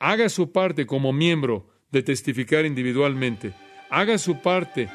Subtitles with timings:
[0.00, 3.52] haga su parte como miembro de testificar individualmente.
[3.90, 4.88] Haga su parte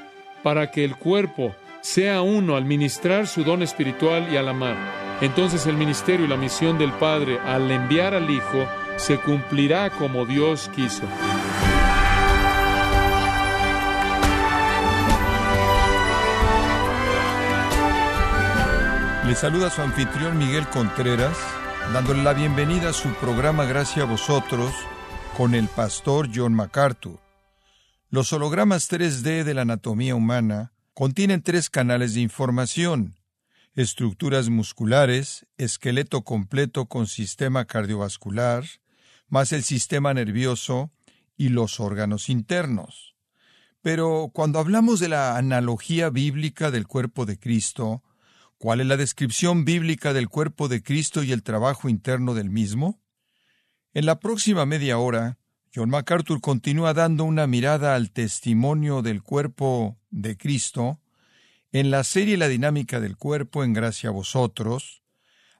[0.43, 4.76] para que el cuerpo sea uno al ministrar su don espiritual y al amar.
[5.21, 10.26] Entonces el ministerio y la misión del Padre al enviar al Hijo se cumplirá como
[10.26, 11.04] Dios quiso.
[19.27, 21.38] Le saluda su anfitrión Miguel Contreras,
[21.94, 24.72] dándole la bienvenida a su programa Gracias a vosotros
[25.38, 27.20] con el pastor John MacArthur.
[28.09, 33.16] Los hologramas 3D de la anatomía humana contienen tres canales de información,
[33.73, 38.64] estructuras musculares, esqueleto completo con sistema cardiovascular,
[39.28, 40.92] más el sistema nervioso
[41.36, 43.16] y los órganos internos.
[43.81, 48.04] Pero cuando hablamos de la analogía bíblica del cuerpo de Cristo,
[48.58, 53.02] ¿Cuál es la descripción bíblica del cuerpo de Cristo y el trabajo interno del mismo?
[53.95, 55.38] En la próxima media hora,
[55.73, 61.00] John MacArthur continúa dando una mirada al testimonio del cuerpo de Cristo
[61.72, 65.02] en la serie La dinámica del cuerpo en gracia a vosotros,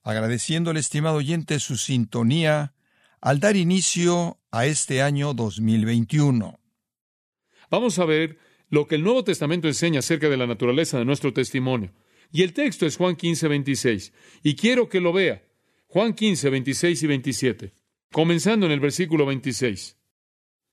[0.04, 2.74] agradeciendo al estimado oyente su sintonía
[3.22, 6.60] al dar inicio a este año 2021.
[7.72, 11.32] Vamos a ver lo que el Nuevo Testamento enseña acerca de la naturaleza de nuestro
[11.32, 11.94] testimonio.
[12.34, 14.12] Y el texto es Juan 15, 26.
[14.44, 15.42] Y quiero que lo vea.
[15.88, 17.85] Juan 15, 26 y 27.
[18.16, 19.98] Comenzando en el versículo 26.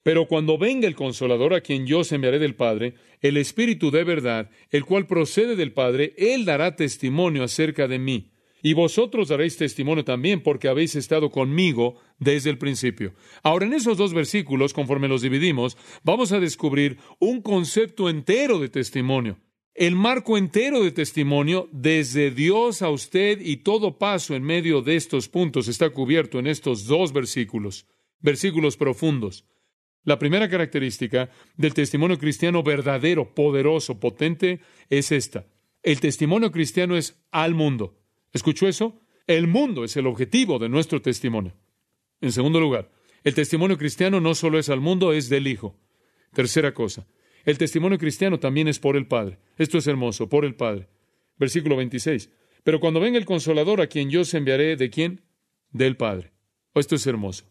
[0.04, 4.04] Pero cuando venga el consolador a quien yo se enviaré del Padre, el Espíritu de
[4.04, 8.30] verdad, el cual procede del Padre, él dará testimonio acerca de mí.
[8.62, 13.12] Y vosotros daréis testimonio también porque habéis estado conmigo desde el principio.
[13.42, 18.68] Ahora, en esos dos versículos, conforme los dividimos, vamos a descubrir un concepto entero de
[18.68, 19.40] testimonio
[19.74, 24.96] el marco entero de testimonio desde Dios a usted y todo paso en medio de
[24.96, 27.86] estos puntos está cubierto en estos dos versículos,
[28.20, 29.46] versículos profundos.
[30.04, 35.46] La primera característica del testimonio cristiano verdadero, poderoso, potente, es esta.
[35.82, 37.98] El testimonio cristiano es al mundo.
[38.32, 39.00] ¿Escuchó eso?
[39.26, 41.54] El mundo es el objetivo de nuestro testimonio.
[42.20, 42.90] En segundo lugar,
[43.24, 45.76] el testimonio cristiano no solo es al mundo, es del Hijo.
[46.34, 47.06] Tercera cosa,
[47.44, 49.38] el testimonio cristiano también es por el Padre.
[49.56, 50.88] Esto es hermoso, por el Padre.
[51.38, 52.30] Versículo 26.
[52.62, 55.22] Pero cuando venga el consolador a quien yo se enviaré, ¿de quién?
[55.70, 56.32] Del Padre.
[56.72, 57.44] Oh, esto es hermoso.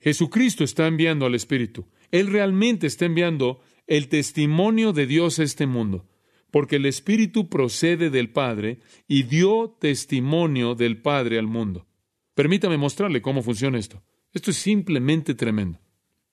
[0.00, 1.86] Jesucristo está enviando al Espíritu.
[2.10, 6.08] Él realmente está enviando el testimonio de Dios a este mundo,
[6.50, 11.86] porque el Espíritu procede del Padre y dio testimonio del Padre al mundo.
[12.34, 14.02] Permítame mostrarle cómo funciona esto.
[14.32, 15.80] Esto es simplemente tremendo.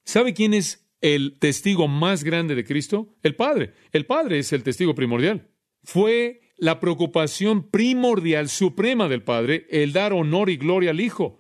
[0.03, 3.16] ¿Sabe quién es el testigo más grande de Cristo?
[3.23, 3.73] El Padre.
[3.91, 5.50] El Padre es el testigo primordial.
[5.84, 11.40] Fue la preocupación primordial, suprema del Padre, el dar honor y gloria al Hijo.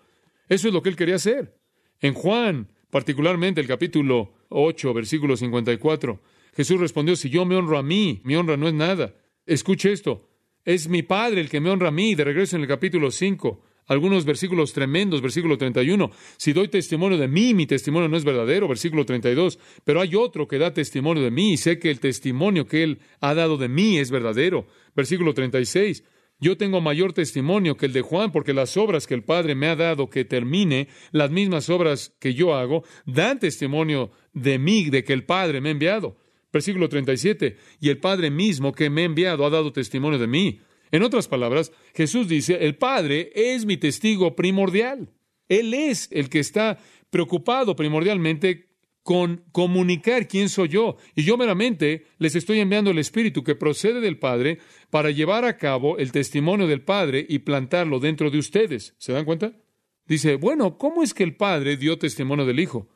[0.49, 1.57] Eso es lo que él quería hacer.
[1.99, 6.19] En Juan, particularmente el capítulo 8, versículo 54,
[6.55, 9.15] Jesús respondió, si yo me honro a mí, mi honra no es nada.
[9.45, 10.27] Escuche esto,
[10.65, 12.15] es mi Padre el que me honra a mí.
[12.15, 16.11] De regreso en el capítulo 5, algunos versículos tremendos, versículo 31.
[16.37, 19.59] Si doy testimonio de mí, mi testimonio no es verdadero, versículo 32.
[19.83, 22.99] Pero hay otro que da testimonio de mí y sé que el testimonio que él
[23.19, 24.65] ha dado de mí es verdadero.
[24.95, 26.05] Versículo 36.
[26.39, 29.67] Yo tengo mayor testimonio que el de Juan, porque las obras que el Padre me
[29.67, 35.03] ha dado que termine, las mismas obras que yo hago, dan testimonio de mí, de
[35.03, 36.15] que el Padre me ha enviado.
[36.53, 37.57] Versículo 37.
[37.81, 40.61] Y el Padre mismo que me ha enviado ha dado testimonio de mí.
[40.91, 45.09] En otras palabras, Jesús dice, el Padre es mi testigo primordial.
[45.47, 46.77] Él es el que está
[47.09, 48.71] preocupado primordialmente
[49.03, 50.97] con comunicar quién soy yo.
[51.15, 54.59] Y yo meramente les estoy enviando el Espíritu que procede del Padre
[54.89, 58.95] para llevar a cabo el testimonio del Padre y plantarlo dentro de ustedes.
[58.97, 59.53] ¿Se dan cuenta?
[60.05, 62.89] Dice, bueno, ¿cómo es que el Padre dio testimonio del Hijo?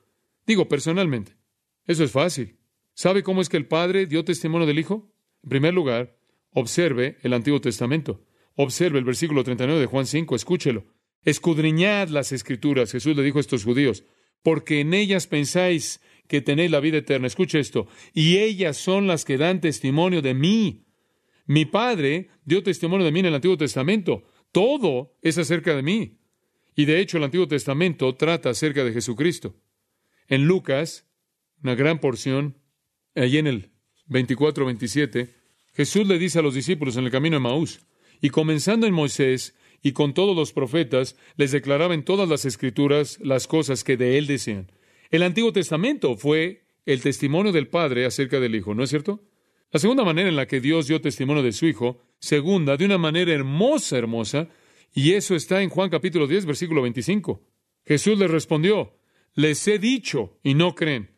[0.46, 1.36] Digo, personalmente.
[1.86, 2.58] Eso es fácil.
[2.94, 5.12] ¿Sabe cómo es que el Padre dio testimonio del Hijo?
[5.44, 6.18] En primer lugar,
[6.58, 8.24] Observe el Antiguo Testamento.
[8.56, 10.86] Observe el versículo 39 de Juan 5, escúchelo.
[11.24, 14.06] Escudriñad las escrituras, Jesús le dijo a estos judíos,
[14.42, 16.00] porque en ellas pensáis
[16.30, 17.28] que tenéis la vida eterna.
[17.28, 17.88] Escuche esto.
[18.14, 20.86] Y ellas son las que dan testimonio de mí.
[21.46, 24.24] Mi Padre dio testimonio de mí en el Antiguo Testamento.
[24.54, 26.20] Todo es acerca de mí.
[26.74, 29.56] Y de hecho el Antiguo Testamento trata acerca de Jesucristo.
[30.30, 31.06] En Lucas,
[31.62, 32.58] una gran porción,
[33.14, 33.72] allí en el
[34.08, 35.34] 24-27,
[35.76, 37.82] Jesús le dice a los discípulos en el camino de Maús,
[38.22, 43.20] y comenzando en Moisés y con todos los profetas, les declaraba en todas las escrituras
[43.22, 44.72] las cosas que de él desean.
[45.12, 49.24] El Antiguo Testamento fue el testimonio del Padre acerca del Hijo, ¿no es cierto?
[49.72, 52.98] La segunda manera en la que Dios dio testimonio de su Hijo, segunda, de una
[52.98, 54.48] manera hermosa, hermosa,
[54.94, 57.44] y eso está en Juan capítulo 10, versículo 25.
[57.86, 58.98] Jesús le respondió,
[59.34, 61.12] Les he dicho y no creen.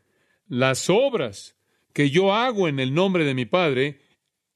[0.47, 1.55] Las obras
[1.93, 3.99] que yo hago en el nombre de mi Padre,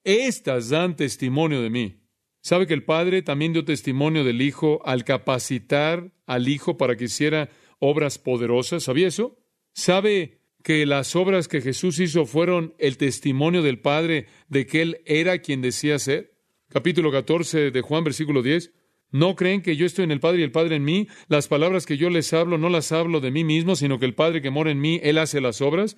[0.03, 2.01] estas dan testimonio de mí.
[2.41, 7.05] ¿Sabe que el Padre también dio testimonio del Hijo al capacitar al Hijo para que
[7.05, 7.49] hiciera
[7.79, 8.83] obras poderosas?
[8.83, 9.37] ¿Sabía eso?
[9.73, 15.01] ¿Sabe que las obras que Jesús hizo fueron el testimonio del Padre de que Él
[15.05, 16.33] era quien decía ser?
[16.69, 18.71] Capítulo 14 de Juan, versículo 10.
[19.11, 21.07] ¿No creen que yo estoy en el Padre y el Padre en mí?
[21.27, 24.15] Las palabras que yo les hablo no las hablo de mí mismo, sino que el
[24.15, 25.97] Padre que mora en mí, Él hace las obras.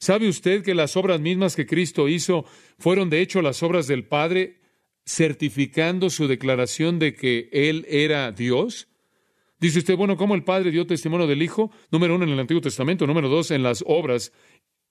[0.00, 2.46] ¿Sabe usted que las obras mismas que Cristo hizo
[2.78, 4.58] fueron de hecho las obras del Padre
[5.04, 8.88] certificando su declaración de que Él era Dios?
[9.58, 11.70] Dice usted, bueno, ¿cómo el Padre dio testimonio del Hijo?
[11.90, 14.32] Número uno en el Antiguo Testamento, número dos en las obras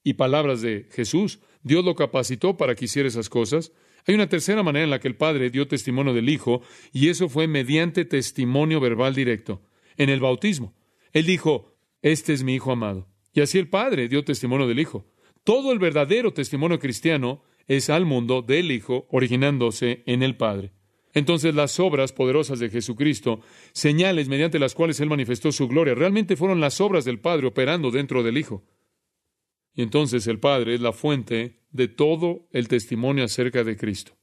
[0.04, 1.40] y palabras de Jesús.
[1.64, 3.72] Dios lo capacitó para que hiciera esas cosas.
[4.06, 7.28] Hay una tercera manera en la que el Padre dio testimonio del Hijo, y eso
[7.28, 9.60] fue mediante testimonio verbal directo,
[9.96, 10.72] en el bautismo.
[11.12, 13.09] Él dijo, Este es mi Hijo amado.
[13.32, 15.06] Y así el Padre dio testimonio del Hijo.
[15.44, 20.72] Todo el verdadero testimonio cristiano es al mundo del Hijo, originándose en el Padre.
[21.12, 23.40] Entonces las obras poderosas de Jesucristo,
[23.72, 27.90] señales mediante las cuales Él manifestó su gloria, realmente fueron las obras del Padre operando
[27.90, 28.64] dentro del Hijo.
[29.74, 34.16] Y entonces el Padre es la fuente de todo el testimonio acerca de Cristo.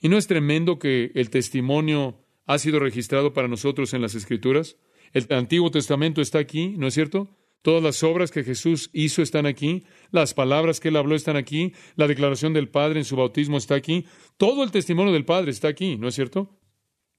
[0.00, 4.76] ¿Y no es tremendo que el testimonio ha sido registrado para nosotros en las Escrituras?
[5.12, 7.37] El Antiguo Testamento está aquí, ¿no es cierto?
[7.62, 11.72] Todas las obras que Jesús hizo están aquí, las palabras que él habló están aquí,
[11.96, 14.06] la declaración del Padre en su bautismo está aquí,
[14.36, 16.58] todo el testimonio del Padre está aquí, ¿no es cierto?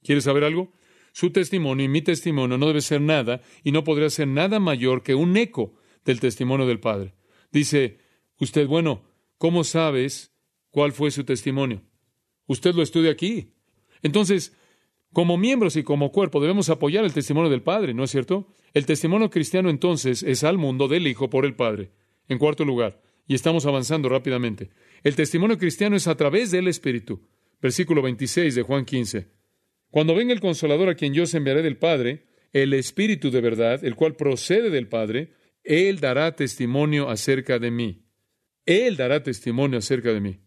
[0.01, 0.71] ¿Quieres saber algo?
[1.11, 5.03] Su testimonio y mi testimonio no debe ser nada y no podría ser nada mayor
[5.03, 5.73] que un eco
[6.05, 7.15] del testimonio del Padre.
[7.51, 7.99] Dice
[8.39, 9.03] usted, bueno,
[9.37, 10.33] ¿cómo sabes
[10.69, 11.83] cuál fue su testimonio?
[12.45, 13.53] Usted lo estudia aquí.
[14.01, 14.55] Entonces,
[15.13, 18.53] como miembros y como cuerpo debemos apoyar el testimonio del Padre, ¿no es cierto?
[18.73, 21.91] El testimonio cristiano entonces es al mundo del Hijo por el Padre.
[22.27, 24.69] En cuarto lugar, y estamos avanzando rápidamente,
[25.03, 27.27] el testimonio cristiano es a través del Espíritu.
[27.61, 29.27] Versículo 26 de Juan 15.
[29.89, 33.83] Cuando venga el consolador a quien yo os enviaré del Padre, el Espíritu de verdad,
[33.83, 35.33] el cual procede del Padre,
[35.63, 38.05] Él dará testimonio acerca de mí.
[38.65, 40.39] Él dará testimonio acerca de mí.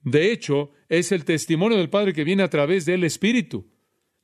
[0.00, 3.71] De hecho, es el testimonio del Padre que viene a través del Espíritu.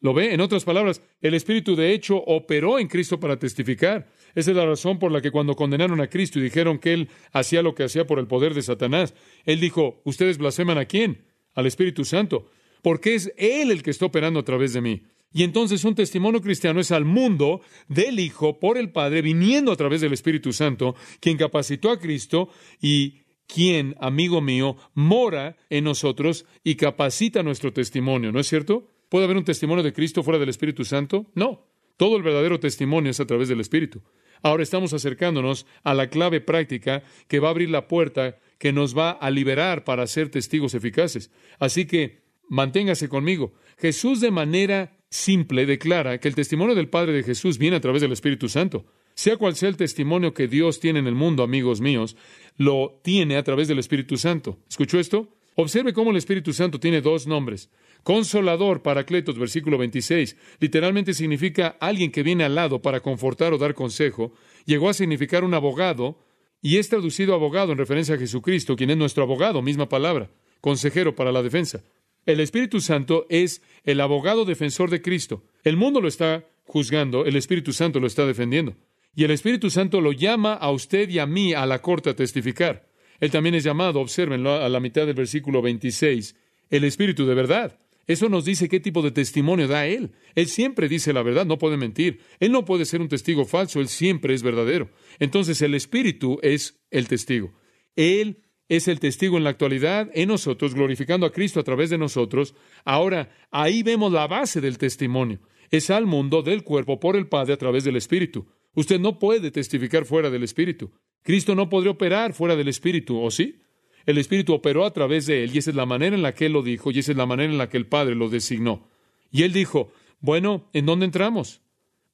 [0.01, 0.33] ¿Lo ve?
[0.33, 4.09] En otras palabras, el Espíritu de hecho operó en Cristo para testificar.
[4.35, 7.09] Esa es la razón por la que cuando condenaron a Cristo y dijeron que Él
[7.33, 9.15] hacía lo que hacía por el poder de Satanás,
[9.45, 11.25] Él dijo, ¿ustedes blasfeman a quién?
[11.55, 12.49] Al Espíritu Santo.
[12.83, 15.03] Porque es Él el que está operando a través de mí.
[15.33, 19.77] Y entonces un testimonio cristiano es al mundo del Hijo por el Padre viniendo a
[19.77, 22.49] través del Espíritu Santo, quien capacitó a Cristo
[22.81, 28.89] y quien, amigo mío, mora en nosotros y capacita nuestro testimonio, ¿no es cierto?
[29.09, 31.31] ¿Puede haber un testimonio de Cristo fuera del Espíritu Santo?
[31.35, 31.67] No.
[31.97, 34.03] Todo el verdadero testimonio es a través del Espíritu.
[34.43, 38.97] Ahora estamos acercándonos a la clave práctica que va a abrir la puerta que nos
[38.97, 41.31] va a liberar para ser testigos eficaces.
[41.59, 43.55] Así que manténgase conmigo.
[43.79, 48.03] Jesús de manera simple declara que el testimonio del Padre de Jesús viene a través
[48.03, 48.87] del Espíritu Santo.
[49.15, 52.17] Sea cual sea el testimonio que Dios tiene en el mundo, amigos míos,
[52.57, 54.59] lo tiene a través del Espíritu Santo.
[54.69, 55.37] ¿Escuchó esto?
[55.57, 57.69] Observe cómo el Espíritu Santo tiene dos nombres.
[58.09, 63.75] Consolador, Paracletos, versículo 26, literalmente significa alguien que viene al lado para confortar o dar
[63.75, 64.33] consejo.
[64.65, 66.19] Llegó a significar un abogado
[66.63, 70.31] y es traducido abogado en referencia a Jesucristo, quien es nuestro abogado, misma palabra,
[70.63, 71.85] consejero para la defensa.
[72.25, 75.45] El Espíritu Santo es el abogado defensor de Cristo.
[75.63, 78.75] El mundo lo está juzgando, el Espíritu Santo lo está defendiendo.
[79.15, 82.17] Y el Espíritu Santo lo llama a usted y a mí a la corte a
[82.17, 82.89] testificar.
[83.21, 86.35] Él también es llamado, observenlo a la mitad del versículo 26,
[86.71, 87.79] el Espíritu de verdad.
[88.09, 90.13] Eso nos dice qué tipo de testimonio da Él.
[90.35, 92.21] Él siempre dice la verdad, no puede mentir.
[92.41, 94.91] Él no puede ser un testigo falso, Él siempre es verdadero.
[95.19, 97.53] Entonces el Espíritu es el testigo.
[97.95, 101.99] Él es el testigo en la actualidad en nosotros, glorificando a Cristo a través de
[101.99, 102.55] nosotros.
[102.85, 105.41] Ahora, ahí vemos la base del testimonio.
[105.71, 108.47] Es al mundo del cuerpo por el Padre a través del Espíritu.
[108.75, 110.93] Usted no puede testificar fuera del Espíritu.
[111.23, 113.61] Cristo no podría operar fuera del Espíritu, ¿o sí?
[114.09, 116.47] El Espíritu operó a través de él y esa es la manera en la que
[116.47, 118.89] él lo dijo y esa es la manera en la que el Padre lo designó.
[119.31, 121.61] Y él dijo, bueno, ¿en dónde entramos?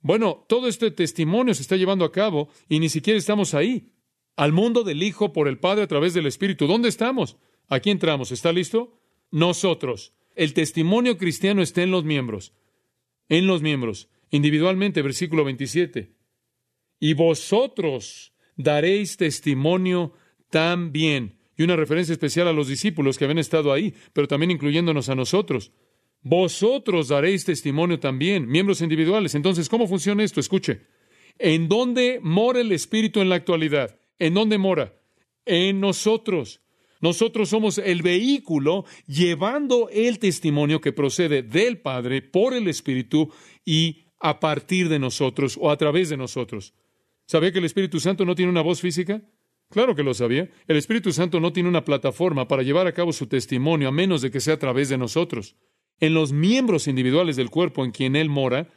[0.01, 3.93] Bueno, todo este testimonio se está llevando a cabo y ni siquiera estamos ahí.
[4.35, 6.67] Al mundo del Hijo por el Padre a través del Espíritu.
[6.67, 7.37] ¿Dónde estamos?
[7.69, 8.33] Aquí entramos.
[8.33, 8.99] ¿Está listo?
[9.31, 10.15] Nosotros.
[10.35, 12.55] El testimonio cristiano está en los miembros.
[13.29, 14.09] En los miembros.
[14.31, 16.11] Individualmente, versículo 27.
[16.99, 20.13] Y vosotros daréis testimonio
[20.51, 25.09] también y una referencia especial a los discípulos que habían estado ahí, pero también incluyéndonos
[25.09, 25.73] a nosotros.
[26.23, 29.35] Vosotros daréis testimonio también, miembros individuales.
[29.35, 30.41] Entonces, ¿cómo funciona esto?
[30.41, 30.83] Escuche.
[31.39, 33.99] ¿En dónde mora el Espíritu en la actualidad?
[34.19, 34.95] ¿En dónde mora?
[35.45, 36.61] En nosotros.
[37.01, 43.31] Nosotros somos el vehículo llevando el testimonio que procede del Padre por el Espíritu
[43.65, 46.73] y a partir de nosotros o a través de nosotros.
[47.27, 49.23] ¿Sabía que el Espíritu Santo no tiene una voz física?
[49.71, 50.51] Claro que lo sabía.
[50.67, 54.23] El Espíritu Santo no tiene una plataforma para llevar a cabo su testimonio a menos
[54.23, 55.57] de que sea a través de nosotros.
[56.01, 58.69] En los miembros individuales del cuerpo en quien Él mora,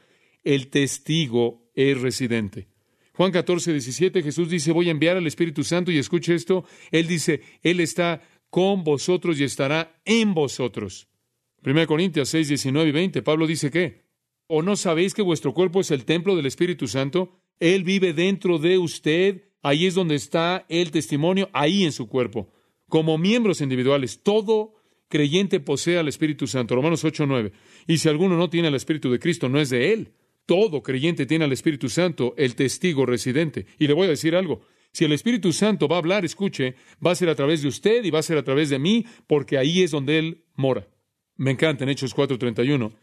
[0.43, 2.67] el testigo es residente.
[3.13, 6.65] Juan 14, 17, Jesús dice, voy a enviar al Espíritu Santo y escuche esto.
[6.91, 11.07] Él dice, Él está con vosotros y estará en vosotros.
[11.65, 14.05] 1 Corintios 6, 19 y 20, Pablo dice que,
[14.45, 17.41] ¿o no sabéis que vuestro cuerpo es el templo del Espíritu Santo?
[17.59, 22.49] Él vive dentro de usted, ahí es donde está el testimonio, ahí en su cuerpo.
[22.87, 24.75] Como miembros individuales, todo
[25.09, 26.75] creyente posee al Espíritu Santo.
[26.75, 27.51] Romanos 8, 9.
[27.87, 30.13] Y si alguno no tiene el Espíritu de Cristo, no es de él.
[30.45, 33.65] Todo creyente tiene al Espíritu Santo, el testigo residente.
[33.77, 34.61] Y le voy a decir algo.
[34.93, 38.03] Si el Espíritu Santo va a hablar, escuche, va a ser a través de usted
[38.03, 40.87] y va a ser a través de mí, porque ahí es donde Él mora.
[41.35, 42.93] Me encanta en Hechos 4:31.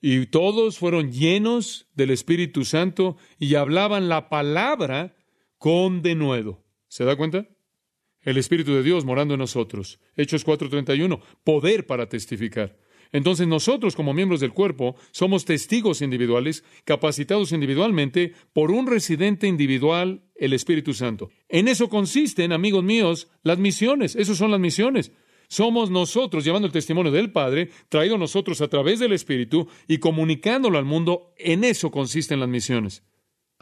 [0.00, 5.16] Y todos fueron llenos del Espíritu Santo y hablaban la palabra
[5.64, 6.62] con denuedo.
[6.88, 7.48] ¿Se da cuenta?
[8.20, 9.98] El Espíritu de Dios morando en nosotros.
[10.14, 11.22] Hechos 4:31.
[11.42, 12.76] Poder para testificar.
[13.12, 20.24] Entonces nosotros como miembros del cuerpo somos testigos individuales, capacitados individualmente por un residente individual,
[20.34, 21.30] el Espíritu Santo.
[21.48, 24.16] En eso consisten, amigos míos, las misiones.
[24.16, 25.12] Esas son las misiones.
[25.48, 30.76] Somos nosotros llevando el testimonio del Padre, traído nosotros a través del Espíritu y comunicándolo
[30.76, 31.32] al mundo.
[31.38, 33.02] En eso consisten las misiones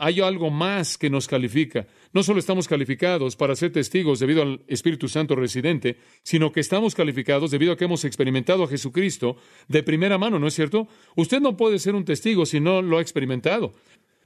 [0.02, 1.86] hay algo más que nos califica.
[2.12, 6.96] No solo estamos calificados para ser testigos debido al Espíritu Santo residente, sino que estamos
[6.96, 9.36] calificados debido a que hemos experimentado a Jesucristo
[9.68, 10.88] de primera mano, ¿no es cierto?
[11.14, 13.74] Usted no puede ser un testigo si no lo ha experimentado.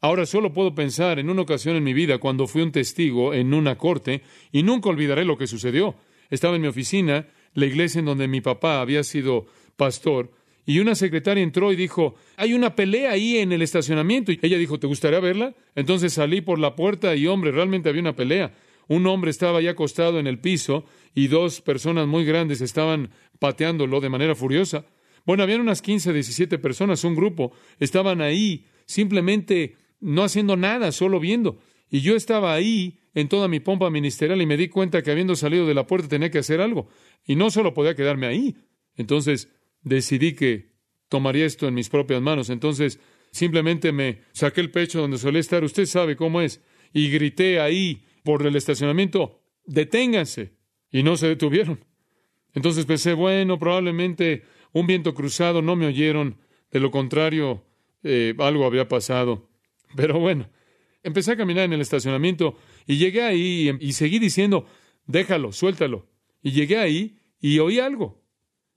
[0.01, 3.53] Ahora solo puedo pensar en una ocasión en mi vida cuando fui un testigo en
[3.53, 5.95] una corte y nunca olvidaré lo que sucedió.
[6.31, 9.45] Estaba en mi oficina, la iglesia en donde mi papá había sido
[9.77, 10.31] pastor,
[10.67, 14.33] y una secretaria entró y dijo, hay una pelea ahí en el estacionamiento.
[14.33, 15.55] Y ella dijo, ¿te gustaría verla?
[15.77, 18.53] Entonces salí por la puerta y, hombre, realmente había una pelea.
[18.89, 24.01] Un hombre estaba ya acostado en el piso y dos personas muy grandes estaban pateándolo
[24.01, 24.85] de manera furiosa.
[25.25, 31.21] Bueno, habían unas 15, 17 personas, un grupo, estaban ahí simplemente no haciendo nada, solo
[31.21, 31.59] viendo.
[31.91, 35.37] Y yo estaba ahí en toda mi pompa ministerial y me di cuenta que habiendo
[35.37, 36.89] salido de la puerta tenía que hacer algo.
[37.25, 38.57] Y no solo podía quedarme ahí.
[38.97, 39.49] Entonces
[39.87, 40.73] decidí que
[41.09, 42.51] tomaría esto en mis propias manos.
[42.51, 42.99] Entonces,
[43.31, 46.61] simplemente me saqué el pecho donde solía estar, usted sabe cómo es,
[46.93, 50.55] y grité ahí por el estacionamiento, deténganse.
[50.91, 51.85] Y no se detuvieron.
[52.55, 56.39] Entonces pensé, bueno, probablemente un viento cruzado, no me oyeron,
[56.71, 57.65] de lo contrario,
[58.03, 59.49] eh, algo había pasado.
[59.95, 60.49] Pero bueno,
[61.03, 64.67] empecé a caminar en el estacionamiento y llegué ahí y, y seguí diciendo,
[65.07, 66.09] déjalo, suéltalo.
[66.43, 68.26] Y llegué ahí y oí algo.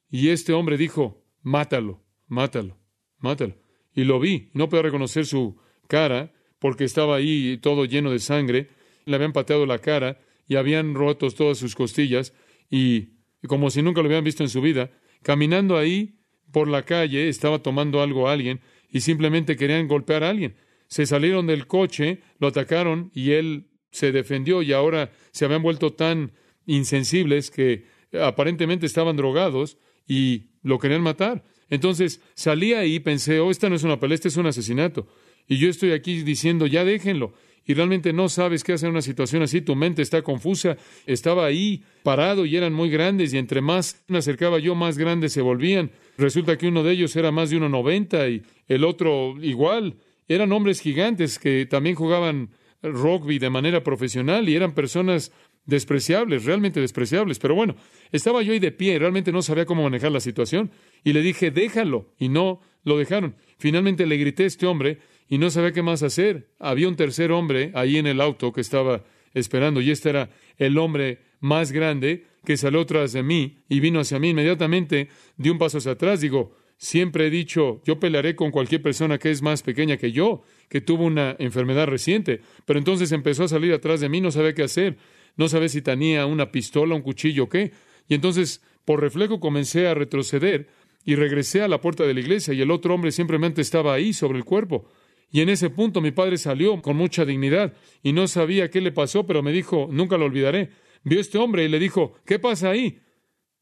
[0.09, 2.77] Y este hombre dijo, mátalo, mátalo,
[3.17, 3.55] mátalo.
[3.93, 8.69] Y lo vi, no puedo reconocer su cara porque estaba ahí todo lleno de sangre,
[9.05, 12.33] le habían pateado la cara y habían roto todas sus costillas
[12.69, 13.09] y,
[13.47, 14.91] como si nunca lo habían visto en su vida,
[15.23, 16.19] caminando ahí
[16.51, 20.55] por la calle, estaba tomando algo a alguien y simplemente querían golpear a alguien.
[20.87, 25.93] Se salieron del coche, lo atacaron y él se defendió y ahora se habían vuelto
[25.93, 26.33] tan
[26.65, 27.85] insensibles que
[28.19, 29.77] aparentemente estaban drogados
[30.09, 31.45] y lo querían matar.
[31.69, 35.07] Entonces salí ahí y pensé, oh, esta no es una pelea, este es un asesinato.
[35.47, 37.33] Y yo estoy aquí diciendo, ya déjenlo.
[37.65, 40.77] Y realmente no sabes qué hacer en una situación así, tu mente está confusa.
[41.05, 45.33] Estaba ahí parado y eran muy grandes y entre más me acercaba yo, más grandes
[45.33, 45.91] se volvían.
[46.17, 49.97] Resulta que uno de ellos era más de 1,90 y el otro igual.
[50.27, 52.49] Eran hombres gigantes que también jugaban
[52.81, 55.31] rugby de manera profesional y eran personas
[55.69, 57.39] despreciables, realmente despreciables.
[57.39, 57.75] Pero bueno,
[58.11, 60.71] estaba yo ahí de pie, realmente no sabía cómo manejar la situación.
[61.03, 62.07] Y le dije, déjalo.
[62.17, 63.35] Y no lo dejaron.
[63.57, 66.49] Finalmente le grité a este hombre y no sabía qué más hacer.
[66.59, 70.77] Había un tercer hombre ahí en el auto que estaba esperando y este era el
[70.77, 75.59] hombre más grande que salió tras de mí y vino hacia mí inmediatamente, di un
[75.59, 79.61] paso hacia atrás, digo, siempre he dicho, yo pelearé con cualquier persona que es más
[79.61, 84.09] pequeña que yo, que tuvo una enfermedad reciente, pero entonces empezó a salir atrás de
[84.09, 84.97] mí, no sabía qué hacer
[85.39, 87.71] no sabía si tenía una pistola, un cuchillo o qué.
[88.09, 90.67] Y entonces, por reflejo, comencé a retroceder
[91.05, 94.11] y regresé a la puerta de la iglesia y el otro hombre simplemente estaba ahí
[94.11, 94.89] sobre el cuerpo.
[95.31, 97.71] Y en ese punto mi padre salió con mucha dignidad
[98.03, 100.71] y no sabía qué le pasó, pero me dijo, nunca lo olvidaré.
[101.05, 102.99] Vio este hombre y le dijo, ¿qué pasa ahí?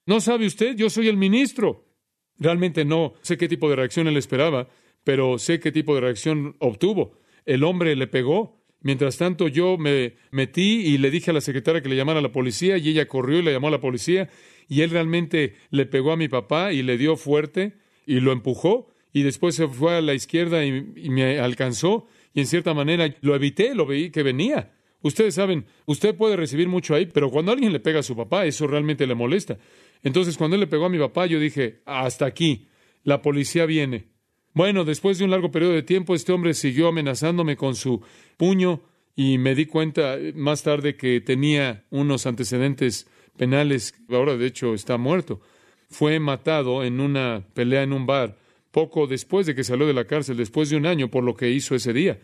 [0.08, 0.76] ¿No sabe usted?
[0.76, 1.86] Yo soy el ministro.
[2.40, 4.68] Realmente no sé qué tipo de reacción él esperaba,
[5.04, 7.20] pero sé qué tipo de reacción obtuvo.
[7.46, 11.82] El hombre le pegó Mientras tanto, yo me metí y le dije a la secretaria
[11.82, 14.30] que le llamara a la policía y ella corrió y le llamó a la policía
[14.70, 17.74] y él realmente le pegó a mi papá y le dio fuerte
[18.06, 22.46] y lo empujó y después se fue a la izquierda y, me alcanzó y en
[22.46, 24.74] cierta manera lo evité, lo veí que venía.
[25.02, 28.46] Ustedes saben, usted puede recibir mucho ahí, pero cuando alguien le pega a su papá,
[28.46, 29.58] eso realmente le molesta.
[30.04, 32.68] Entonces, cuando él le pegó a mi papá, yo dije, hasta aquí,
[33.04, 34.17] la policía viene.
[34.58, 38.02] Bueno, después de un largo periodo de tiempo, este hombre siguió amenazándome con su
[38.38, 38.82] puño
[39.16, 43.06] y me di cuenta más tarde que tenía unos antecedentes
[43.38, 45.42] penales, ahora de hecho está muerto.
[45.92, 48.36] Fue matado en una pelea en un bar
[48.72, 51.52] poco después de que salió de la cárcel, después de un año por lo que
[51.52, 52.20] hizo ese día.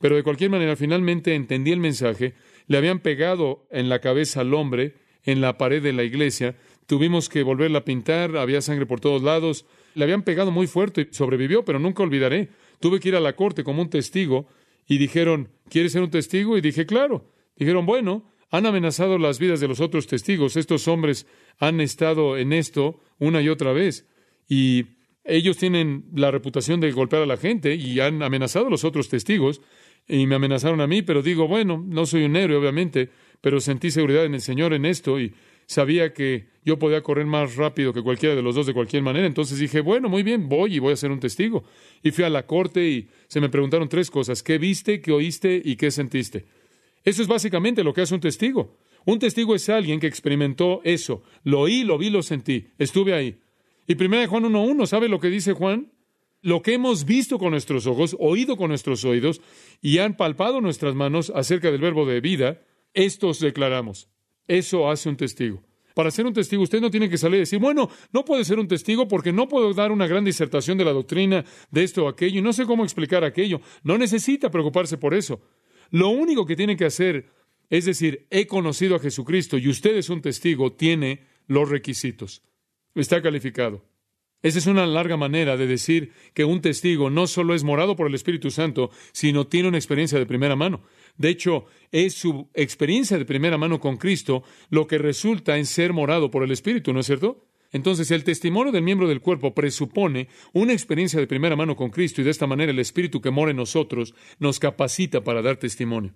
[0.00, 2.32] Pero de cualquier manera, finalmente entendí el mensaje,
[2.66, 7.28] le habían pegado en la cabeza al hombre en la pared de la iglesia, tuvimos
[7.28, 11.14] que volverla a pintar, había sangre por todos lados, le habían pegado muy fuerte y
[11.14, 12.50] sobrevivió, pero nunca olvidaré.
[12.80, 14.46] Tuve que ir a la corte como un testigo
[14.86, 16.58] y dijeron, ¿quieres ser un testigo?
[16.58, 17.30] Y dije, claro.
[17.56, 20.56] Dijeron, bueno, han amenazado las vidas de los otros testigos.
[20.56, 21.26] Estos hombres
[21.58, 24.06] han estado en esto una y otra vez.
[24.48, 24.86] Y
[25.24, 29.08] ellos tienen la reputación de golpear a la gente y han amenazado a los otros
[29.08, 29.60] testigos.
[30.06, 33.08] Y me amenazaron a mí, pero digo, bueno, no soy un héroe, obviamente,
[33.40, 35.32] pero sentí seguridad en el Señor en esto y
[35.66, 39.26] sabía que yo podía correr más rápido que cualquiera de los dos de cualquier manera.
[39.26, 41.64] Entonces dije, bueno, muy bien, voy y voy a ser un testigo.
[42.02, 44.42] Y fui a la corte y se me preguntaron tres cosas.
[44.42, 46.46] ¿Qué viste, qué oíste y qué sentiste?
[47.04, 48.78] Eso es básicamente lo que hace un testigo.
[49.04, 51.22] Un testigo es alguien que experimentó eso.
[51.42, 52.68] Lo oí, lo vi, lo sentí.
[52.78, 53.38] Estuve ahí.
[53.86, 55.92] Y primera Juan 1.1, ¿sabe lo que dice Juan?
[56.40, 59.40] Lo que hemos visto con nuestros ojos, oído con nuestros oídos
[59.82, 62.62] y han palpado nuestras manos acerca del verbo de vida,
[62.94, 64.08] estos declaramos.
[64.46, 65.62] Eso hace un testigo.
[65.94, 68.58] Para ser un testigo, usted no tiene que salir y decir, bueno, no puede ser
[68.58, 72.08] un testigo porque no puedo dar una gran disertación de la doctrina de esto o
[72.08, 73.60] aquello y no sé cómo explicar aquello.
[73.84, 75.40] No necesita preocuparse por eso.
[75.90, 77.26] Lo único que tiene que hacer
[77.70, 82.42] es decir, he conocido a Jesucristo y usted es un testigo, tiene los requisitos.
[82.94, 83.84] Está calificado.
[84.42, 88.06] Esa es una larga manera de decir que un testigo no solo es morado por
[88.06, 90.82] el Espíritu Santo, sino tiene una experiencia de primera mano.
[91.16, 95.92] De hecho, es su experiencia de primera mano con Cristo lo que resulta en ser
[95.92, 97.46] morado por el Espíritu, ¿no es cierto?
[97.70, 102.20] Entonces, el testimonio del miembro del cuerpo presupone una experiencia de primera mano con Cristo
[102.20, 106.14] y de esta manera el Espíritu que mora en nosotros nos capacita para dar testimonio.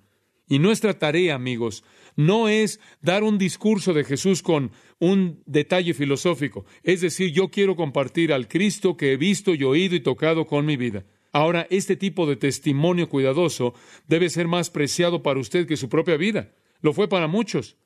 [0.48, 1.84] Y nuestra tarea, amigos,
[2.16, 6.64] no es dar un discurso de Jesús con un detalle filosófico.
[6.82, 10.64] Es decir, yo quiero compartir al Cristo que he visto y oído y tocado con
[10.64, 11.04] mi vida.
[11.32, 13.74] Ahora, este tipo de testimonio cuidadoso
[14.06, 16.52] debe ser más preciado para usted que su propia vida.
[16.80, 17.76] Lo fue para muchos.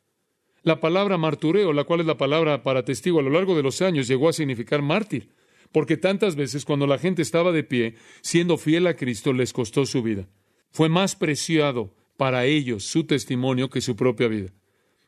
[0.63, 3.83] La palabra martureo, la cual es la palabra para testigo a lo largo de los
[3.83, 5.31] años, llegó a significar mártir,
[5.73, 9.87] porque tantas veces cuando la gente estaba de pie, siendo fiel a Cristo, les costó
[9.87, 10.29] su vida.
[10.71, 14.53] Fue más preciado para ellos su testimonio que su propia vida.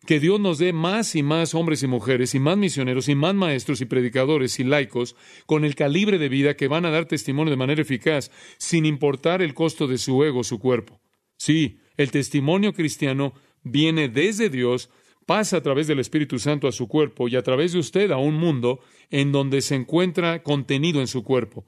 [0.07, 3.35] Que Dios nos dé más y más hombres y mujeres, y más misioneros, y más
[3.35, 7.51] maestros y predicadores y laicos, con el calibre de vida que van a dar testimonio
[7.51, 11.01] de manera eficaz, sin importar el costo de su ego, su cuerpo.
[11.37, 14.91] Sí, el testimonio cristiano viene desde Dios,
[15.27, 18.19] pasa a través del Espíritu Santo a su cuerpo y a través de usted a
[18.19, 21.65] un mundo en donde se encuentra contenido en su cuerpo.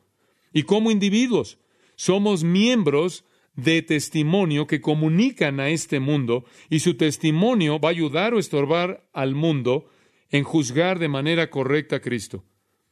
[0.53, 1.59] Y como individuos,
[1.97, 3.25] somos miembros
[3.57, 9.09] de testimonio que comunican a este mundo y su testimonio va a ayudar o estorbar
[9.13, 9.89] al mundo
[10.31, 12.45] en juzgar de manera correcta a Cristo.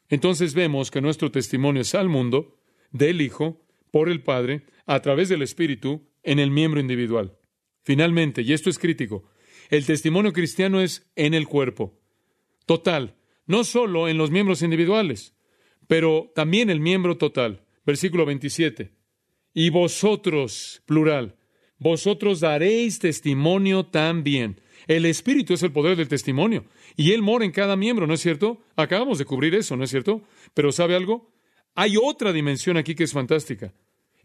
[0.08, 2.58] Entonces vemos que nuestro testimonio es al mundo,
[2.90, 7.36] del Hijo, por el Padre, a través del Espíritu, en el miembro individual.
[7.82, 9.24] Finalmente, y esto es crítico,
[9.68, 12.00] el testimonio cristiano es en el cuerpo.
[12.66, 15.34] Total, no solo en los miembros individuales,
[15.86, 17.64] pero también el miembro total.
[17.84, 18.92] Versículo 27
[19.54, 21.36] y vosotros, plural,
[21.78, 24.60] vosotros daréis testimonio también.
[24.86, 28.20] El Espíritu es el poder del testimonio y Él mora en cada miembro, ¿no es
[28.20, 28.62] cierto?
[28.76, 30.22] Acabamos de cubrir eso, ¿no es cierto?
[30.52, 31.32] Pero ¿sabe algo?
[31.74, 33.72] Hay otra dimensión aquí que es fantástica.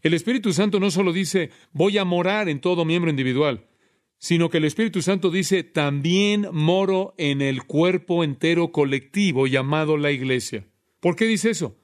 [0.02, 3.66] El Espíritu Santo no solo dice voy a morar en todo miembro individual,
[4.18, 10.10] sino que el Espíritu Santo dice también moro en el cuerpo entero colectivo llamado la
[10.10, 10.66] iglesia.
[11.00, 11.76] ¿Por qué dice eso?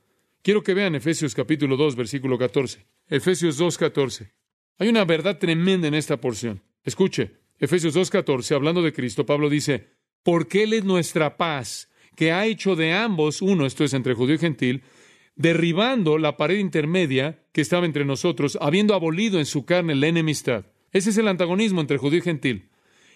[0.42, 2.87] Quiero que vean Efesios capítulo 2, versículo 14.
[3.08, 4.32] Efesios 2, 14.
[4.78, 6.62] Hay una verdad tremenda en esta porción.
[6.84, 9.90] Escuche, Efesios 2, 14, hablando de Cristo, Pablo dice,
[10.22, 14.34] porque Él es nuestra paz, que ha hecho de ambos uno, esto es entre judío
[14.34, 14.82] y gentil,
[15.36, 20.66] derribando la pared intermedia que estaba entre nosotros, habiendo abolido en su carne la enemistad.
[20.92, 22.70] Ese es el antagonismo entre judío y gentil.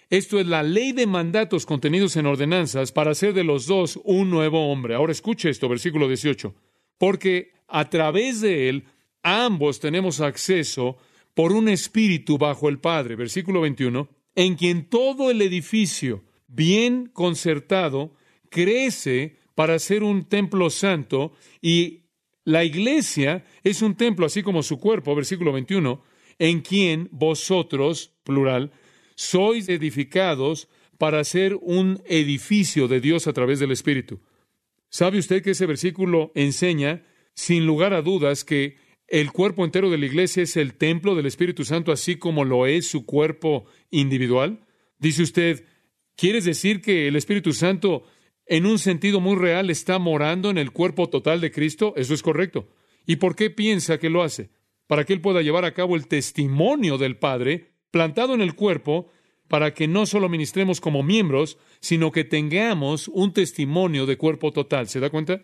[0.09, 4.29] Esto es la ley de mandatos contenidos en ordenanzas para hacer de los dos un
[4.29, 4.95] nuevo hombre.
[4.95, 6.53] Ahora escuche esto, versículo 18
[7.01, 8.83] porque a través de él
[9.23, 10.97] ambos tenemos acceso
[11.33, 18.15] por un espíritu bajo el Padre, versículo 21, en quien todo el edificio bien concertado
[18.49, 22.01] crece para ser un templo santo y
[22.43, 26.03] la iglesia es un templo así como su cuerpo, versículo 21,
[26.39, 28.71] en quien vosotros, plural,
[29.15, 34.19] sois edificados para ser un edificio de Dios a través del Espíritu.
[34.89, 37.03] ¿Sabe usted que ese versículo enseña,
[37.33, 38.75] sin lugar a dudas, que
[39.11, 42.65] el cuerpo entero de la iglesia es el templo del Espíritu Santo, así como lo
[42.65, 44.65] es su cuerpo individual?
[44.99, 45.65] Dice usted,
[46.15, 48.03] ¿quieres decir que el Espíritu Santo,
[48.45, 51.93] en un sentido muy real, está morando en el cuerpo total de Cristo?
[51.97, 52.69] Eso es correcto.
[53.05, 54.49] ¿Y por qué piensa que lo hace?
[54.87, 59.11] Para que Él pueda llevar a cabo el testimonio del Padre plantado en el cuerpo,
[59.49, 64.87] para que no solo ministremos como miembros, sino que tengamos un testimonio de cuerpo total.
[64.87, 65.41] ¿Se da cuenta?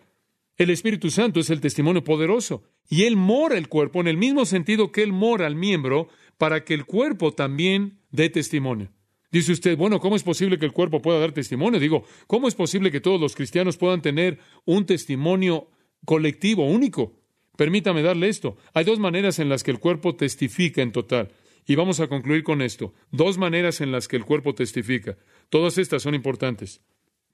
[0.58, 4.44] El Espíritu Santo es el testimonio poderoso y Él mora el cuerpo en el mismo
[4.44, 8.90] sentido que Él mora al miembro para que el cuerpo también dé testimonio.
[9.30, 11.78] Dice usted, bueno, ¿cómo es posible que el cuerpo pueda dar testimonio?
[11.78, 15.68] Digo, ¿cómo es posible que todos los cristianos puedan tener un testimonio
[16.04, 17.14] colectivo, único?
[17.56, 18.56] Permítame darle esto.
[18.74, 21.30] Hay dos maneras en las que el cuerpo testifica en total.
[21.66, 22.94] Y vamos a concluir con esto.
[23.12, 25.18] Dos maneras en las que el cuerpo testifica.
[25.50, 26.80] Todas estas son importantes.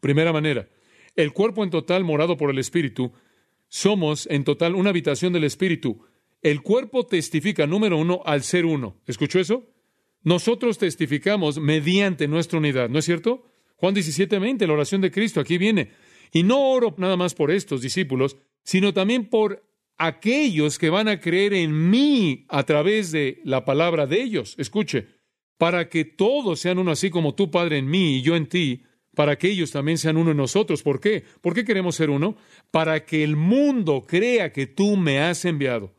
[0.01, 0.69] Primera manera,
[1.16, 3.12] el cuerpo en total morado por el Espíritu,
[3.68, 6.05] somos en total una habitación del Espíritu.
[6.42, 9.00] El cuerpo testifica, número uno, al ser uno.
[9.07, 9.64] ¿Escuchó eso?
[10.22, 13.44] Nosotros testificamos mediante nuestra unidad, ¿no es cierto?
[13.77, 15.90] Juan 17, 20, la oración de Cristo, aquí viene.
[16.33, 19.62] Y no oro nada más por estos discípulos, sino también por
[19.96, 24.55] aquellos que van a creer en mí a través de la palabra de ellos.
[24.59, 25.07] Escuche,
[25.59, 28.83] para que todos sean uno así como tú, Padre, en mí y yo en ti,
[29.14, 30.83] para que ellos también sean uno en nosotros.
[30.83, 31.24] ¿Por qué?
[31.40, 32.37] ¿Por qué queremos ser uno?
[32.70, 35.92] Para que el mundo crea que tú me has enviado.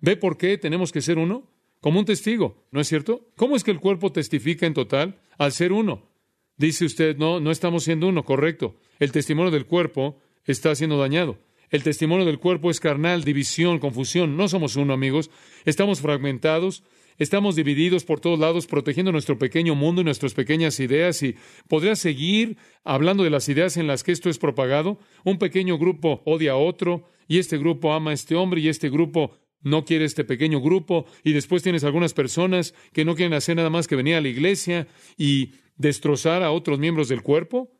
[0.00, 1.48] ¿Ve por qué tenemos que ser uno?
[1.80, 3.28] Como un testigo, ¿no es cierto?
[3.36, 5.20] ¿Cómo es que el cuerpo testifica en total?
[5.38, 6.08] Al ser uno.
[6.56, 8.76] Dice usted, no, no estamos siendo uno, correcto.
[9.00, 11.38] El testimonio del cuerpo está siendo dañado.
[11.70, 14.36] El testimonio del cuerpo es carnal, división, confusión.
[14.36, 15.30] No somos uno, amigos.
[15.64, 16.84] Estamos fragmentados.
[17.22, 21.22] Estamos divididos por todos lados, protegiendo nuestro pequeño mundo y nuestras pequeñas ideas.
[21.22, 21.36] Y
[21.68, 24.98] podría seguir hablando de las ideas en las que esto es propagado.
[25.24, 28.90] Un pequeño grupo odia a otro, y este grupo ama a este hombre, y este
[28.90, 31.06] grupo no quiere este pequeño grupo.
[31.22, 34.26] Y después tienes algunas personas que no quieren hacer nada más que venir a la
[34.26, 37.70] iglesia y destrozar a otros miembros del cuerpo.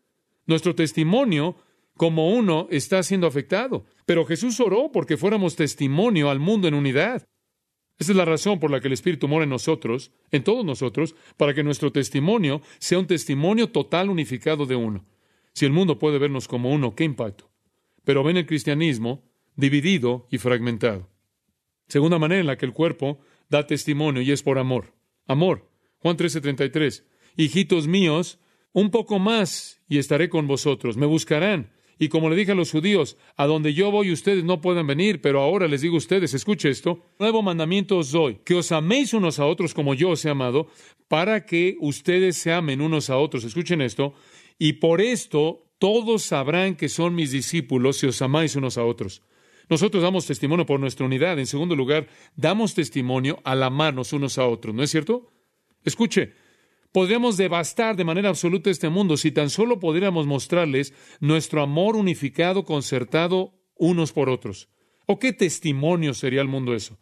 [0.46, 1.56] Nuestro testimonio
[1.96, 3.86] como uno está siendo afectado.
[4.06, 7.26] Pero Jesús oró porque fuéramos testimonio al mundo en unidad.
[8.02, 11.14] Esa es la razón por la que el Espíritu mora en nosotros, en todos nosotros,
[11.36, 15.06] para que nuestro testimonio sea un testimonio total unificado de uno.
[15.52, 17.52] Si el mundo puede vernos como uno, qué impacto.
[18.02, 19.22] Pero ven el cristianismo
[19.54, 21.10] dividido y fragmentado.
[21.86, 24.96] Segunda manera en la que el cuerpo da testimonio y es por amor.
[25.28, 25.70] Amor.
[25.98, 27.04] Juan 13:33.
[27.36, 28.40] Hijitos míos,
[28.72, 30.96] un poco más y estaré con vosotros.
[30.96, 31.70] Me buscarán
[32.02, 35.20] y como le dije a los judíos, a donde yo voy ustedes no pueden venir,
[35.20, 39.14] pero ahora les digo a ustedes, escuche esto, nuevo mandamiento os doy, que os améis
[39.14, 40.66] unos a otros como yo os he amado,
[41.06, 43.44] para que ustedes se amen unos a otros.
[43.44, 44.14] Escuchen esto,
[44.58, 49.22] y por esto todos sabrán que son mis discípulos si os amáis unos a otros.
[49.68, 51.38] Nosotros damos testimonio por nuestra unidad.
[51.38, 54.74] En segundo lugar, damos testimonio al amarnos unos a otros.
[54.74, 55.30] ¿No es cierto?
[55.84, 56.32] Escuche,
[56.92, 62.64] Podríamos devastar de manera absoluta este mundo si tan solo pudiéramos mostrarles nuestro amor unificado,
[62.64, 64.68] concertado unos por otros.
[65.06, 66.98] ¿O qué testimonio sería el mundo eso?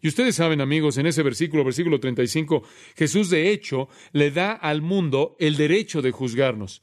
[0.00, 2.62] Y ustedes saben, amigos, en ese versículo, versículo 35,
[2.94, 6.82] Jesús de hecho le da al mundo el derecho de juzgarnos.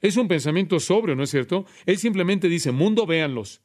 [0.00, 1.66] Es un pensamiento sobrio, ¿no es cierto?
[1.86, 3.62] Él simplemente dice, mundo, véanlos.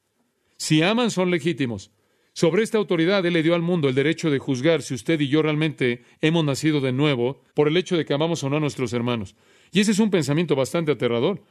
[0.58, 1.90] Si aman, son legítimos.
[2.38, 5.26] Sobre esta autoridad Él le dio al mundo el derecho de juzgar si usted y
[5.26, 8.60] yo realmente hemos nacido de nuevo por el hecho de que amamos o no a
[8.60, 9.34] nuestros hermanos.
[9.72, 11.42] Y ese es un pensamiento bastante aterrador.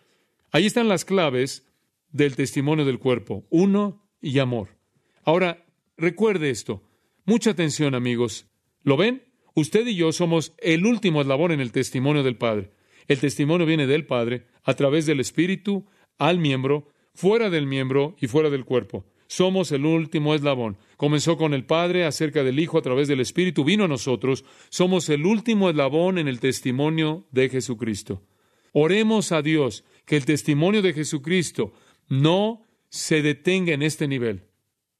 [0.49, 1.67] Ahí están las claves
[2.13, 4.77] del testimonio del cuerpo, uno y amor.
[5.25, 5.65] Ahora,
[5.97, 6.83] recuerde esto.
[7.25, 8.47] Mucha atención, amigos.
[8.81, 9.25] ¿Lo ven?
[9.55, 12.71] Usted y yo somos el último eslabón en el testimonio del Padre.
[13.09, 15.85] El testimonio viene del Padre a través del Espíritu
[16.17, 19.05] al miembro, fuera del miembro y fuera del cuerpo.
[19.27, 20.77] Somos el último eslabón.
[20.95, 24.45] Comenzó con el Padre acerca del Hijo a través del Espíritu, vino a nosotros.
[24.69, 28.23] Somos el último eslabón en el testimonio de Jesucristo.
[28.71, 31.73] Oremos a Dios que el testimonio de Jesucristo
[32.07, 34.43] no se detenga en este nivel.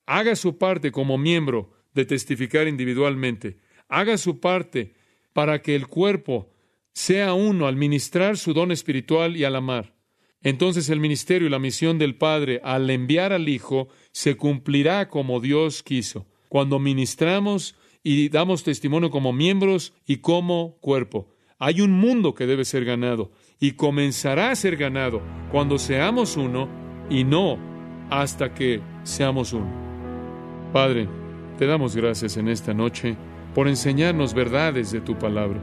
[0.06, 3.60] Haga su parte como miembro de testificar individualmente.
[3.88, 4.94] Haga su parte
[5.34, 6.50] para que el cuerpo
[6.94, 9.97] sea uno al ministrar su don espiritual y al amar.
[10.48, 15.42] Entonces el ministerio y la misión del Padre al enviar al Hijo se cumplirá como
[15.42, 16.26] Dios quiso.
[16.48, 21.28] Cuando ministramos y damos testimonio como miembros y como cuerpo.
[21.60, 23.30] Hay un mundo que debe ser ganado
[23.60, 26.70] y comenzará a ser ganado cuando seamos uno
[27.10, 27.58] y no
[28.10, 29.70] hasta que seamos uno.
[30.72, 31.10] Padre,
[31.58, 33.18] te damos gracias en esta noche
[33.54, 35.60] por enseñarnos verdades de tu palabra.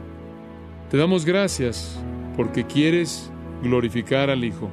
[0.90, 1.99] Te damos gracias
[2.37, 3.31] porque quieres
[3.64, 4.70] glorificar al Hijo,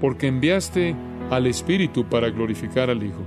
[0.00, 0.94] porque enviaste
[1.30, 3.24] al Espíritu para glorificar al Hijo,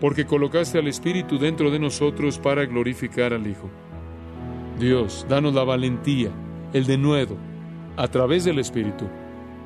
[0.00, 3.70] porque colocaste al Espíritu dentro de nosotros para glorificar al Hijo.
[4.80, 6.30] Dios, danos la valentía,
[6.72, 7.36] el denuedo,
[7.96, 9.06] a través del Espíritu,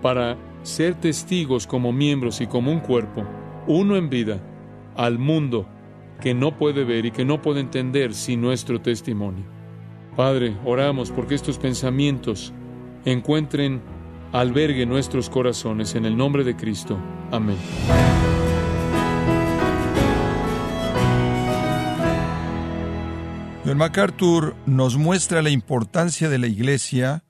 [0.02, 3.24] para ser testigos como miembros y como un cuerpo,
[3.66, 4.42] uno en vida,
[4.96, 5.66] al mundo
[6.20, 9.44] que no puede ver y que no puede entender sin nuestro testimonio.
[10.16, 12.52] Padre, oramos porque estos pensamientos
[13.04, 13.82] encuentren
[14.34, 16.98] albergue nuestros corazones en el nombre de Cristo.
[17.30, 17.56] Amén.
[23.64, 27.22] John MacArthur nos muestra la importancia de la Iglesia,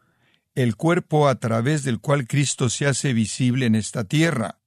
[0.54, 4.60] el cuerpo a través del cual Cristo se hace visible en esta tierra.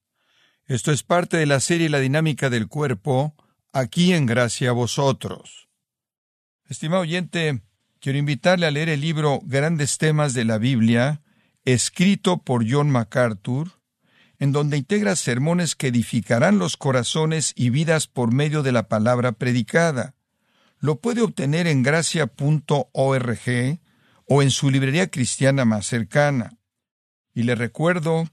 [0.67, 3.35] Esto es parte de la serie La dinámica del cuerpo,
[3.73, 5.69] aquí en gracia a vosotros.
[6.69, 7.63] Estimado oyente,
[7.99, 11.23] quiero invitarle a leer el libro Grandes temas de la Biblia,
[11.73, 13.81] escrito por John MacArthur,
[14.39, 19.33] en donde integra sermones que edificarán los corazones y vidas por medio de la palabra
[19.33, 20.15] predicada.
[20.79, 23.39] Lo puede obtener en gracia.org
[24.25, 26.57] o en su librería cristiana más cercana.
[27.33, 28.29] Y le recuerdo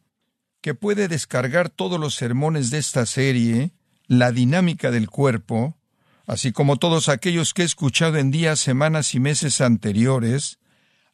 [0.61, 3.73] que puede descargar todos los sermones de esta serie
[4.07, 5.77] la dinámica del cuerpo,
[6.25, 10.61] así como todos aquellos que he escuchado en días, semanas y meses anteriores,